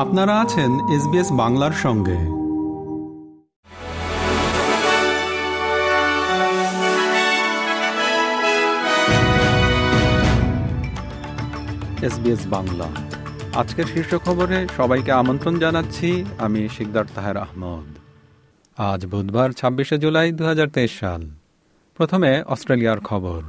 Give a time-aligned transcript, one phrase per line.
[0.00, 2.18] আপনারা আছেন এসবিএস বাংলার সঙ্গে।
[12.06, 12.84] এসবিএস বাংলা।
[13.54, 17.98] আজকের শীর্ষ খবরে সবাইকে আমন্ত্রণ জানাচ্ছি, আমি শিকদার তাহের আহমদ।
[18.80, 21.30] আজ বুধবার, ছাব্বিশে জুলাই দু হাজার তেইশ সাল।
[21.96, 23.42] প্রথমে অস্ট্রেলিয়ার খবর।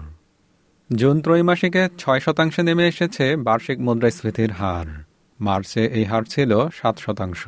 [0.96, 5.11] জুন ত্রৈমাসিকে ছয় শতাংশে নেমে এসেছে বার্ষিক মুদ্রাস্ফীতির হার।
[5.42, 7.42] মার্চে এই হার ছিল সাত শতাংশ।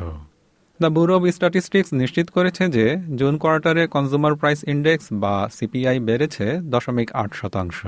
[0.79, 2.85] দ্য ব্যুরো অব স্ট্যাটিস্টিক্স নিশ্চিত করেছে যে
[3.16, 7.79] জুন কোয়ার্টারে কনজিউমার প্রাইস ইন্ডেক্স বা সিপিআই বেড়েছে দশমিক আট শতাংশ।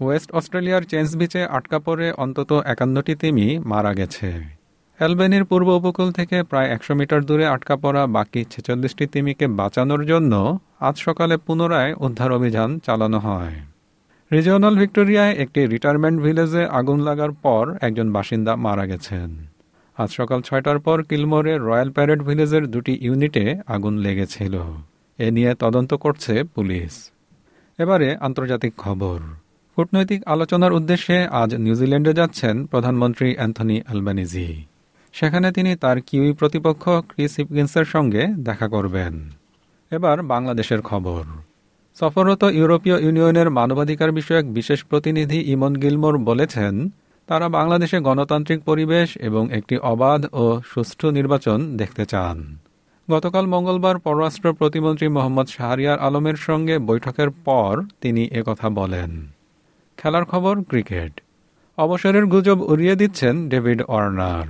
[0.00, 4.28] ওয়েস্ট অস্ট্রেলিয়ার চেঞ্জ বিচে আটকা পড়ে অন্তত একান্নটি তিমি মারা গেছে।
[4.98, 10.32] অ্যালবেনির পূর্ব উপকূল থেকে প্রায় একশো মিটার দূরে আটকা পড়া বাকি ছেচল্লিশটি তিমিকে বাঁচানোর জন্য
[10.80, 13.56] আজ সকালে পুনরায় উদ্ধার অভিযান চালানো হয়।
[14.30, 19.28] রিজিওনাল ভিক্টোরিয়ায় একটি রিটায়ারমেন্ট ভিলেজে আগুন লাগার পর একজন বাসিন্দা মারা গেছেন।
[19.98, 24.54] আজ সকাল ছয়টার পর কিলমোরে রয়্যাল প্যারেড ভিলেজের দুটি ইউনিটে আগুন লেগেছিল।
[25.18, 26.92] এ নিয়ে তদন্ত করছে পুলিশ।
[27.78, 29.18] এবারে আন্তর্জাতিক খবর।
[29.76, 34.48] কূটনৈতিক আলোচনার উদ্দেশ্যে আজ নিউজিল্যান্ডে যাচ্ছেন প্রধানমন্ত্রী অ্যান্থনি অ্যালবানিজি
[35.14, 39.14] সেখানে তিনি তার কিউই প্রতিপক্ষ ক্রিস হিপকিন্সের সঙ্গে দেখা করবেন।
[39.90, 41.24] এবার বাংলাদেশের খবর।
[42.00, 46.74] সফররত ইউরোপীয় ইউনিয়নের মানবাধিকার বিষয়ক বিশেষ প্রতিনিধি ইমন গিলমোর বলেছেন,
[47.26, 52.56] তারা বাংলাদেশে গণতান্ত্রিক পরিবেশ এবং একটি অবাধ ও সুষ্ঠু নির্বাচন দেখতে চান।
[53.10, 59.26] গতকাল মঙ্গলবার পররাষ্ট্র প্রতিমন্ত্রী মোহাম্মদ শাহরিয়ার আলমের সঙ্গে বৈঠকের পর তিনি একথা বলেন।
[59.96, 61.20] খেলার খবর, ক্রিকেট।
[61.78, 64.48] অবসরের গুজব উড়িয়ে দিচ্ছেন ডেভিড অর্নার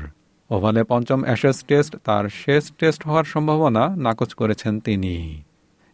[0.50, 5.16] ওভালে পঞ্চম অ্যাশেস টেস্ট তার শেষ টেস্ট হওয়ার সম্ভাবনা নাকচ করেছেন তিনি।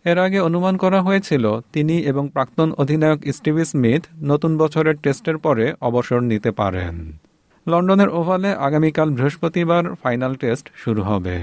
[0.04, 5.72] এর আগে অনুমান করা হয়েছিল, তিনি এবং প্রাক্তন অধিনায়ক স্টিভি স্মিথ নতুন বছরের টেস্টের পরে
[5.80, 6.94] অবসর নিতে পারেন।
[7.66, 11.36] লন্ডনের ওভালে আগামীকাল বৃহস্পতিবার ফাইনাল টেস্ট শুরু হবে।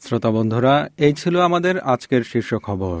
[0.00, 3.00] শ্রোতা বন্ধুরা, এই ছিল আমাদের আজকের শীর্ষ খবর।